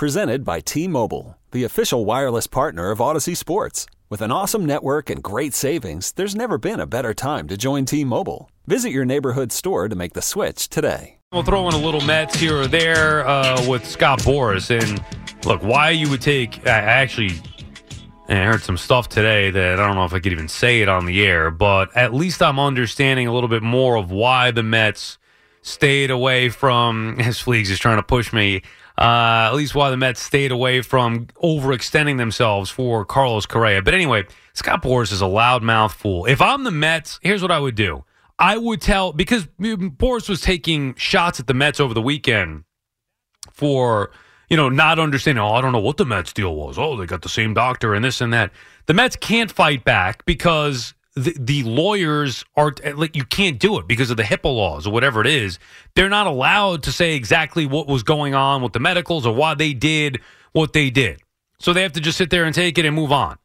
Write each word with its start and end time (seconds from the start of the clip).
Presented 0.00 0.46
by 0.46 0.60
T 0.60 0.88
Mobile, 0.88 1.36
the 1.50 1.64
official 1.64 2.06
wireless 2.06 2.46
partner 2.46 2.90
of 2.90 3.00
Audacy 3.00 3.36
Sports. 3.36 3.84
With 4.08 4.22
an 4.22 4.32
awesome 4.32 4.64
network 4.64 5.10
and 5.10 5.22
great 5.22 5.52
savings, 5.52 6.12
there's 6.12 6.34
never 6.34 6.56
been 6.56 6.80
a 6.80 6.86
better 6.86 7.12
time 7.12 7.46
to 7.48 7.56
join 7.58 7.84
T 7.84 8.02
Mobile. 8.02 8.50
Visit 8.66 8.92
your 8.92 9.04
neighborhood 9.04 9.52
store 9.52 9.90
to 9.90 9.94
make 9.94 10.14
the 10.14 10.22
switch 10.22 10.70
today. 10.70 11.18
We'll 11.32 11.42
throw 11.42 11.68
in 11.68 11.74
a 11.74 11.76
little 11.76 12.00
Mets 12.00 12.34
here 12.34 12.62
or 12.62 12.66
there 12.66 13.28
uh, 13.28 13.62
with 13.68 13.84
Scott 13.84 14.20
Boras. 14.20 14.70
And 14.70 15.04
look, 15.44 15.62
why 15.62 15.90
you 15.90 16.08
would 16.08 16.22
take, 16.22 16.66
I 16.66 16.78
actually 16.78 17.38
I 18.30 18.36
heard 18.36 18.62
some 18.62 18.78
stuff 18.78 19.10
today 19.10 19.50
that 19.50 19.78
I 19.78 19.86
don't 19.86 19.96
know 19.96 20.06
if 20.06 20.14
I 20.14 20.20
could 20.20 20.32
even 20.32 20.48
say 20.48 20.80
it 20.80 20.88
on 20.88 21.04
the 21.04 21.26
air, 21.26 21.50
but 21.50 21.94
at 21.94 22.14
least 22.14 22.40
I'm 22.40 22.58
understanding 22.58 23.26
a 23.26 23.34
little 23.34 23.50
bit 23.50 23.62
more 23.62 23.96
of 23.96 24.10
why 24.10 24.50
the 24.50 24.62
Mets 24.62 25.18
stayed 25.60 26.10
away 26.10 26.48
from, 26.48 27.16
as 27.20 27.36
Fleegs 27.36 27.68
is 27.68 27.78
trying 27.78 27.98
to 27.98 28.02
push 28.02 28.32
me, 28.32 28.62
uh, 29.00 29.48
at 29.48 29.54
least 29.54 29.74
why 29.74 29.90
the 29.90 29.96
Mets 29.96 30.20
stayed 30.20 30.52
away 30.52 30.82
from 30.82 31.26
overextending 31.42 32.18
themselves 32.18 32.68
for 32.68 33.06
Carlos 33.06 33.46
Correa. 33.46 33.80
But 33.80 33.94
anyway, 33.94 34.26
Scott 34.52 34.82
Boras 34.82 35.10
is 35.10 35.22
a 35.22 35.26
loudmouth 35.26 35.92
fool. 35.92 36.26
If 36.26 36.42
I'm 36.42 36.64
the 36.64 36.70
Mets, 36.70 37.18
here's 37.22 37.40
what 37.40 37.50
I 37.50 37.58
would 37.58 37.74
do. 37.74 38.04
I 38.38 38.58
would 38.58 38.82
tell 38.82 39.12
because 39.12 39.46
Boras 39.58 40.28
was 40.28 40.42
taking 40.42 40.94
shots 40.96 41.40
at 41.40 41.46
the 41.46 41.54
Mets 41.54 41.80
over 41.80 41.94
the 41.94 42.02
weekend 42.02 42.64
for 43.52 44.10
you 44.50 44.56
know 44.56 44.68
not 44.68 44.98
understanding. 44.98 45.42
Oh, 45.42 45.52
I 45.52 45.62
don't 45.62 45.72
know 45.72 45.80
what 45.80 45.96
the 45.96 46.06
Mets 46.06 46.34
deal 46.34 46.54
was. 46.54 46.78
Oh, 46.78 46.96
they 46.96 47.06
got 47.06 47.22
the 47.22 47.28
same 47.30 47.54
doctor 47.54 47.94
and 47.94 48.04
this 48.04 48.20
and 48.20 48.32
that. 48.34 48.52
The 48.84 48.94
Mets 48.94 49.16
can't 49.16 49.50
fight 49.50 49.82
back 49.84 50.26
because 50.26 50.92
the, 51.16 51.34
the 51.38 51.62
lawyers 51.64 52.44
are 52.56 52.74
eh, 52.82 52.92
like 52.94 53.16
you 53.16 53.24
can't 53.24 53.58
do 53.58 53.78
it 53.78 53.88
because 53.88 54.10
of 54.10 54.16
the 54.16 54.22
HIPAA 54.22 54.44
laws 54.44 54.86
or 54.86 54.92
whatever 54.92 55.20
it 55.20 55.26
is. 55.26 55.58
They're 55.94 56.08
not 56.08 56.26
allowed 56.26 56.84
to 56.84 56.92
say 56.92 57.14
exactly 57.14 57.66
what 57.66 57.86
was 57.86 58.02
going 58.02 58.34
on 58.34 58.62
with 58.62 58.72
the 58.72 58.80
medicals 58.80 59.26
or 59.26 59.34
why 59.34 59.54
they 59.54 59.72
did 59.72 60.20
what 60.52 60.72
they 60.72 60.90
did. 60.90 61.20
So 61.58 61.72
they 61.72 61.82
have 61.82 61.92
to 61.92 62.00
just 62.00 62.18
sit 62.18 62.30
there 62.30 62.44
and 62.44 62.54
take 62.54 62.78
it 62.78 62.84
and 62.84 62.94
move 62.94 63.12
on. 63.12 63.38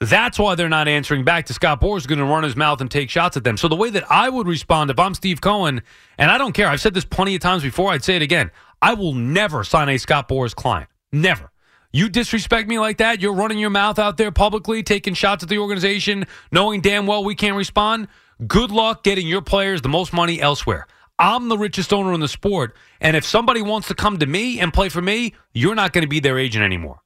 That's 0.00 0.38
why 0.38 0.54
they're 0.54 0.68
not 0.68 0.88
answering 0.88 1.24
back 1.24 1.46
to 1.46 1.54
Scott 1.54 1.80
Boras 1.80 2.06
going 2.06 2.18
to 2.18 2.24
run 2.24 2.44
his 2.44 2.54
mouth 2.54 2.82
and 2.82 2.90
take 2.90 3.08
shots 3.08 3.36
at 3.38 3.44
them. 3.44 3.56
So 3.56 3.66
the 3.66 3.76
way 3.76 3.88
that 3.90 4.04
I 4.10 4.28
would 4.28 4.46
respond 4.46 4.90
if 4.90 4.98
I'm 4.98 5.14
Steve 5.14 5.40
Cohen, 5.40 5.82
and 6.18 6.30
I 6.30 6.36
don't 6.36 6.52
care, 6.52 6.68
I've 6.68 6.82
said 6.82 6.92
this 6.92 7.06
plenty 7.06 7.34
of 7.34 7.40
times 7.40 7.62
before, 7.62 7.90
I'd 7.90 8.04
say 8.04 8.16
it 8.16 8.22
again. 8.22 8.50
I 8.82 8.92
will 8.92 9.14
never 9.14 9.64
sign 9.64 9.88
a 9.88 9.96
Scott 9.96 10.28
Boras 10.28 10.54
client. 10.54 10.90
Never. 11.12 11.50
You 11.96 12.10
disrespect 12.10 12.68
me 12.68 12.78
like 12.78 12.98
that, 12.98 13.22
you're 13.22 13.32
running 13.32 13.58
your 13.58 13.70
mouth 13.70 13.98
out 13.98 14.18
there 14.18 14.30
publicly, 14.30 14.82
taking 14.82 15.14
shots 15.14 15.42
at 15.42 15.48
the 15.48 15.56
organization, 15.56 16.26
knowing 16.52 16.82
damn 16.82 17.06
well 17.06 17.24
we 17.24 17.34
can't 17.34 17.56
respond. 17.56 18.08
Good 18.46 18.70
luck 18.70 19.02
getting 19.02 19.26
your 19.26 19.40
players 19.40 19.80
the 19.80 19.88
most 19.88 20.12
money 20.12 20.38
elsewhere. 20.38 20.86
I'm 21.18 21.48
the 21.48 21.56
richest 21.56 21.94
owner 21.94 22.12
in 22.12 22.20
the 22.20 22.28
sport, 22.28 22.76
and 23.00 23.16
if 23.16 23.24
somebody 23.24 23.62
wants 23.62 23.88
to 23.88 23.94
come 23.94 24.18
to 24.18 24.26
me 24.26 24.60
and 24.60 24.74
play 24.74 24.90
for 24.90 25.00
me, 25.00 25.32
you're 25.54 25.74
not 25.74 25.94
going 25.94 26.02
to 26.02 26.06
be 26.06 26.20
their 26.20 26.38
agent 26.38 26.62
anymore. 26.62 27.00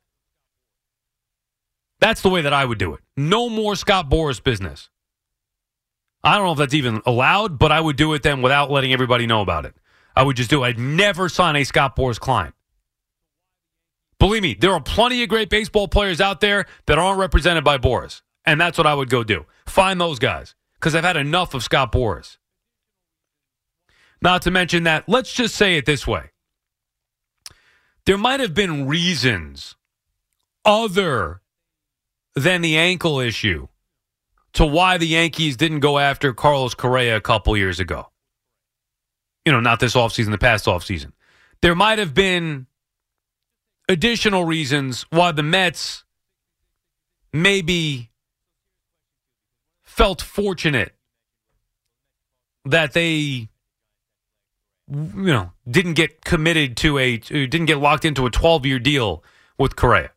That's 2.01 2.23
the 2.23 2.29
way 2.29 2.43
that 2.43 2.53
I 2.53 2.65
would 2.65 2.79
do 2.79 2.93
it. 2.95 3.01
No 3.17 3.49
more 3.49 3.77
Scott 3.77 4.11
Boras 4.11 4.43
business. 4.43 4.91
I 6.25 6.35
don't 6.35 6.47
know 6.47 6.53
if 6.53 6.59
that's 6.59 6.75
even 6.75 7.01
allowed, 7.07 7.61
but 7.61 7.71
I 7.71 7.81
would 7.81 7.95
do 7.95 8.13
it 8.15 8.25
then 8.25 8.43
without 8.43 8.73
letting 8.73 8.93
everybody 8.93 9.29
know 9.29 9.41
about 9.41 9.67
it. 9.67 9.75
I 10.17 10.25
would 10.25 10.35
just 10.35 10.51
do 10.51 10.65
it. 10.65 10.67
I'd 10.67 10.79
never 10.81 11.29
sign 11.29 11.55
a 11.55 11.63
Scott 11.63 11.95
Boras 11.95 12.19
client. 12.19 12.57
Believe 14.21 14.43
me, 14.43 14.55
there 14.55 14.73
are 14.73 14.81
plenty 14.81 15.23
of 15.23 15.31
great 15.31 15.49
baseball 15.49 15.89
players 15.89 16.21
out 16.21 16.41
there 16.41 16.67
that 16.87 16.99
aren't 16.99 17.19
represented 17.19 17.65
by 17.65 17.79
Boras. 17.79 18.21
And 18.45 18.61
that's 18.61 18.77
what 18.79 18.87
I 18.87 18.95
would 18.95 19.09
go 19.09 19.25
do. 19.25 19.47
Find 19.67 20.01
those 20.01 20.19
guys 20.19 20.55
because 20.75 20.95
I've 20.95 21.05
had 21.05 21.17
enough 21.17 21.55
of 21.55 21.65
Scott 21.65 21.91
Boras. 21.91 22.37
Not 24.23 24.43
to 24.43 24.51
mention 24.51 24.83
that, 24.85 25.09
let's 25.09 25.33
just 25.33 25.57
say 25.57 25.77
it 25.77 25.87
this 25.87 26.07
way 26.07 26.31
there 28.05 28.19
might 28.19 28.41
have 28.41 28.55
been 28.55 28.87
reasons 28.87 29.77
other 30.65 31.41
than 32.35 32.61
the 32.61 32.77
ankle 32.77 33.21
issue 33.21 33.69
to 34.53 34.67
why 34.67 34.99
the 34.99 35.07
Yankees 35.07 35.57
didn't 35.57 35.81
go 35.81 35.99
after 35.99 36.35
Carlos 36.35 36.75
Correa 36.75 37.17
a 37.17 37.21
couple 37.21 37.57
years 37.57 37.81
ago. 37.81 38.11
You 39.47 39.53
know, 39.53 39.61
not 39.61 39.81
this 39.81 39.95
offseason, 39.95 40.31
the 40.31 40.39
past 40.39 40.67
offseason. 40.67 41.13
There 41.63 41.75
might 41.75 41.99
have 41.99 42.15
been 42.15 42.67
additional 43.91 44.45
reasons 44.45 45.05
why 45.11 45.33
the 45.33 45.43
Mets 45.43 46.05
maybe 47.33 48.11
felt 49.83 50.23
fortunate 50.23 50.95
that 52.65 52.93
they 52.93 53.11
you 53.13 53.49
know 54.89 55.53
didn't 55.69 55.95
get 55.95 56.25
committed 56.25 56.77
to 56.77 56.99
a 56.99 57.17
didn't 57.19 57.67
get 57.67 57.79
locked 57.79 58.05
into 58.05 58.27
a 58.27 58.31
12 58.31 58.65
year 58.65 58.79
deal 58.79 59.25
with 59.59 59.75
Correa. 59.77 60.13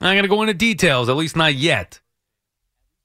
I'm 0.00 0.08
not 0.08 0.12
going 0.12 0.22
to 0.22 0.28
go 0.28 0.42
into 0.42 0.54
details, 0.54 1.08
at 1.08 1.16
least 1.16 1.36
not 1.36 1.54
yet. 1.54 2.00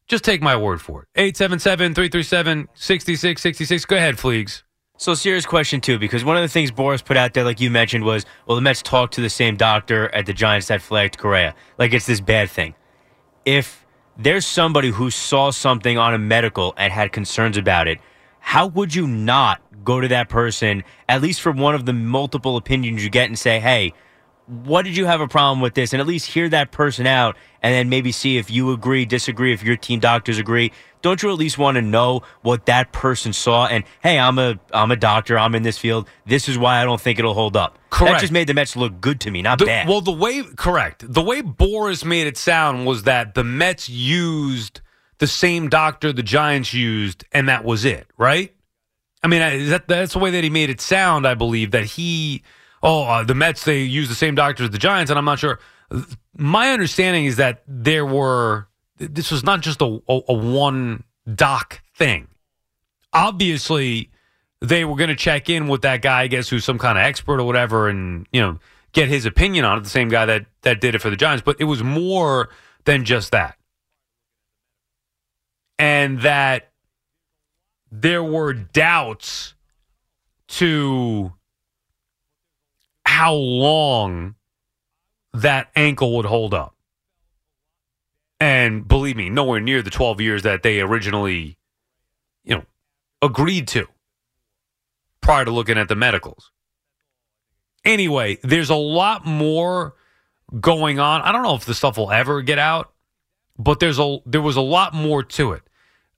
Just 0.07 0.23
take 0.23 0.41
my 0.41 0.55
word 0.55 0.81
for 0.81 1.03
it. 1.03 1.07
877 1.15 1.95
337 1.95 2.67
6666. 2.73 3.85
Go 3.85 3.95
ahead, 3.95 4.17
Fleegs. 4.17 4.63
So, 4.95 5.15
serious 5.15 5.45
question, 5.47 5.81
too, 5.81 5.97
because 5.97 6.23
one 6.23 6.37
of 6.37 6.43
the 6.43 6.47
things 6.47 6.71
Boras 6.71 7.03
put 7.03 7.17
out 7.17 7.33
there, 7.33 7.43
like 7.43 7.59
you 7.59 7.71
mentioned, 7.71 8.03
was 8.03 8.25
well, 8.45 8.55
the 8.55 8.61
Mets 8.61 8.83
talked 8.83 9.15
to 9.15 9.21
the 9.21 9.29
same 9.29 9.55
doctor 9.55 10.13
at 10.13 10.27
the 10.27 10.33
Giants 10.33 10.67
that 10.67 10.83
flagged 10.83 11.17
Correa. 11.17 11.55
Like 11.79 11.93
it's 11.93 12.05
this 12.05 12.21
bad 12.21 12.51
thing. 12.51 12.75
If 13.43 13.85
there's 14.17 14.45
somebody 14.45 14.91
who 14.91 15.09
saw 15.09 15.49
something 15.49 15.97
on 15.97 16.13
a 16.13 16.19
medical 16.19 16.75
and 16.77 16.93
had 16.93 17.11
concerns 17.11 17.57
about 17.57 17.87
it, 17.87 17.99
how 18.39 18.67
would 18.67 18.93
you 18.93 19.07
not 19.07 19.61
go 19.83 19.99
to 19.99 20.07
that 20.09 20.29
person, 20.29 20.83
at 21.09 21.23
least 21.23 21.41
for 21.41 21.51
one 21.51 21.73
of 21.73 21.85
the 21.87 21.93
multiple 21.93 22.55
opinions 22.55 23.03
you 23.03 23.09
get, 23.09 23.25
and 23.25 23.37
say, 23.37 23.59
hey, 23.59 23.93
what 24.47 24.83
did 24.83 24.97
you 24.97 25.05
have 25.05 25.21
a 25.21 25.27
problem 25.27 25.61
with 25.61 25.73
this? 25.73 25.93
And 25.93 26.01
at 26.01 26.07
least 26.07 26.27
hear 26.27 26.49
that 26.49 26.71
person 26.71 27.07
out 27.07 27.37
and 27.61 27.73
then 27.73 27.89
maybe 27.89 28.11
see 28.11 28.37
if 28.37 28.51
you 28.51 28.71
agree, 28.71 29.05
disagree, 29.05 29.53
if 29.53 29.63
your 29.63 29.77
team 29.77 29.99
doctors 29.99 30.37
agree 30.37 30.71
don't 31.03 31.21
you 31.21 31.29
at 31.29 31.37
least 31.37 31.59
want 31.59 31.75
to 31.75 31.81
know 31.81 32.23
what 32.41 32.65
that 32.65 32.91
person 32.91 33.33
saw? 33.33 33.67
And 33.67 33.83
hey, 34.01 34.17
I'm 34.17 34.39
a 34.39 34.57
I'm 34.71 34.89
a 34.89 34.95
doctor. 34.95 35.37
I'm 35.37 35.53
in 35.53 35.61
this 35.61 35.77
field. 35.77 36.07
This 36.25 36.49
is 36.49 36.57
why 36.57 36.81
I 36.81 36.85
don't 36.85 36.99
think 36.99 37.19
it'll 37.19 37.35
hold 37.35 37.55
up. 37.55 37.77
Correct. 37.91 38.15
That 38.15 38.21
just 38.21 38.33
made 38.33 38.47
the 38.47 38.55
Mets 38.55 38.75
look 38.75 38.99
good 38.99 39.19
to 39.21 39.31
me, 39.31 39.43
not 39.43 39.59
the, 39.59 39.65
bad. 39.65 39.87
Well, 39.87 40.01
the 40.01 40.11
way 40.11 40.41
correct, 40.55 41.03
the 41.05 41.21
way 41.21 41.43
Boras 41.43 42.03
made 42.03 42.25
it 42.25 42.37
sound 42.37 42.87
was 42.87 43.03
that 43.03 43.35
the 43.35 43.43
Mets 43.43 43.87
used 43.87 44.81
the 45.19 45.27
same 45.27 45.69
doctor 45.69 46.11
the 46.11 46.23
Giants 46.23 46.73
used, 46.73 47.25
and 47.31 47.47
that 47.49 47.63
was 47.63 47.85
it, 47.85 48.07
right? 48.17 48.55
I 49.21 49.27
mean, 49.27 49.69
that, 49.69 49.87
that's 49.87 50.13
the 50.13 50.19
way 50.19 50.31
that 50.31 50.43
he 50.43 50.49
made 50.49 50.69
it 50.69 50.81
sound. 50.81 51.25
I 51.25 51.33
believe 51.33 51.71
that 51.71 51.85
he, 51.85 52.43
oh, 52.83 53.03
uh, 53.03 53.23
the 53.23 53.33
Mets 53.33 53.63
they 53.63 53.81
use 53.81 54.09
the 54.09 54.15
same 54.15 54.35
doctor 54.35 54.65
as 54.65 54.69
the 54.69 54.77
Giants, 54.77 55.09
and 55.09 55.17
I'm 55.17 55.25
not 55.25 55.39
sure. 55.39 55.59
My 56.37 56.71
understanding 56.71 57.25
is 57.25 57.37
that 57.37 57.63
there 57.67 58.05
were 58.05 58.67
this 58.97 59.31
was 59.31 59.43
not 59.43 59.61
just 59.61 59.81
a, 59.81 60.01
a, 60.07 60.21
a 60.29 60.33
one 60.33 61.03
doc 61.33 61.81
thing. 61.95 62.27
Obviously, 63.11 64.11
they 64.61 64.85
were 64.85 64.95
going 64.95 65.09
to 65.09 65.15
check 65.15 65.49
in 65.49 65.67
with 65.67 65.81
that 65.83 66.01
guy, 66.01 66.21
I 66.21 66.27
guess, 66.27 66.49
who's 66.49 66.65
some 66.65 66.77
kind 66.77 66.97
of 66.97 67.03
expert 67.03 67.39
or 67.39 67.45
whatever, 67.45 67.87
and 67.87 68.27
you 68.31 68.41
know, 68.41 68.59
get 68.91 69.07
his 69.07 69.25
opinion 69.25 69.65
on 69.65 69.79
it. 69.79 69.83
The 69.83 69.89
same 69.89 70.09
guy 70.09 70.25
that 70.25 70.45
that 70.61 70.81
did 70.81 70.95
it 70.95 70.99
for 70.99 71.09
the 71.09 71.15
Giants, 71.15 71.43
but 71.43 71.57
it 71.59 71.65
was 71.65 71.83
more 71.83 72.49
than 72.85 73.05
just 73.05 73.31
that, 73.31 73.57
and 75.79 76.21
that 76.21 76.71
there 77.91 78.23
were 78.23 78.53
doubts 78.53 79.53
to 80.47 81.31
how 83.23 83.35
long 83.35 84.35
that 85.33 85.69
ankle 85.77 86.13
would 86.17 86.25
hold 86.25 86.53
up. 86.53 86.75
And 88.37 88.85
believe 88.85 89.15
me, 89.15 89.29
nowhere 89.29 89.61
near 89.61 89.81
the 89.81 89.89
12 89.89 90.19
years 90.19 90.43
that 90.43 90.61
they 90.61 90.81
originally, 90.81 91.57
you 92.43 92.55
know, 92.57 92.65
agreed 93.21 93.69
to 93.69 93.87
prior 95.21 95.45
to 95.45 95.51
looking 95.51 95.77
at 95.77 95.87
the 95.87 95.95
medicals. 95.95 96.51
Anyway, 97.85 98.39
there's 98.43 98.69
a 98.69 98.75
lot 98.75 99.25
more 99.25 99.95
going 100.59 100.99
on. 100.99 101.21
I 101.21 101.31
don't 101.31 101.43
know 101.43 101.55
if 101.55 101.63
the 101.63 101.73
stuff 101.73 101.97
will 101.97 102.11
ever 102.11 102.41
get 102.41 102.59
out, 102.59 102.91
but 103.57 103.79
there's 103.79 103.99
a 103.99 104.17
there 104.25 104.41
was 104.41 104.57
a 104.57 104.61
lot 104.61 104.93
more 104.93 105.23
to 105.23 105.53
it. 105.53 105.63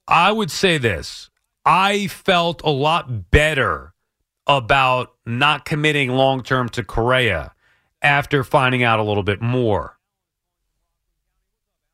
I 0.08 0.32
would 0.32 0.50
say 0.50 0.80
this. 0.80 1.30
I 1.64 2.08
felt 2.08 2.64
a 2.64 2.72
lot 2.72 3.30
better 3.30 3.94
about 4.48 5.14
not 5.26 5.66
committing 5.66 6.10
long 6.12 6.44
term 6.44 6.70
to 6.70 6.84
Correa 6.84 7.54
after 8.02 8.44
finding 8.44 8.84
out 8.84 9.00
a 9.00 9.04
little 9.04 9.24
bit 9.24 9.42
more. 9.42 9.98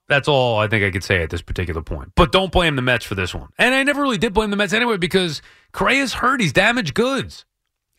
That's 0.08 0.28
all 0.28 0.60
I 0.60 0.68
think 0.68 0.84
I 0.84 0.92
could 0.92 1.06
say 1.06 1.24
at 1.24 1.30
this 1.30 1.42
particular 1.42 1.82
point. 1.82 2.12
But 2.16 2.34
don't 2.34 2.52
blame 2.52 2.76
the 2.76 2.82
Mets 2.82 3.06
for 3.06 3.16
this 3.16 3.34
one. 3.34 3.48
And 3.58 3.74
I 3.74 3.84
never 3.84 4.02
really 4.02 4.18
did 4.18 4.34
blame 4.34 4.50
the 4.50 4.58
Mets 4.58 4.74
anyway 4.74 4.98
because 4.98 5.42
Correa's 5.72 6.14
hurt. 6.16 6.42
He's 6.42 6.52
damaged 6.52 6.94
goods. 6.94 7.46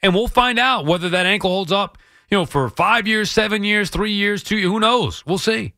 And 0.03 0.15
we'll 0.15 0.29
find 0.29 0.59
out 0.59 0.85
whether 0.85 1.09
that 1.09 1.25
ankle 1.25 1.51
holds 1.51 1.73
up, 1.73 1.97
you 2.29 2.37
know, 2.37 2.45
for 2.45 2.69
five 2.69 3.07
years, 3.07 3.31
seven 3.31 3.65
years, 3.65 3.89
three 3.89 4.13
years, 4.13 4.43
two 4.43 4.59
Who 4.59 4.79
knows? 4.79 5.25
We'll 5.25 5.39
see. 5.39 5.73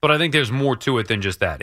But 0.00 0.12
I 0.12 0.18
think 0.18 0.32
there's 0.32 0.52
more 0.52 0.76
to 0.76 0.98
it 0.98 1.08
than 1.08 1.20
just 1.22 1.40
that. 1.40 1.62